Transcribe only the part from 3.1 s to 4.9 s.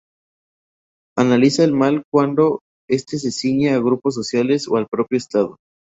se ciñe a grupos sociales o al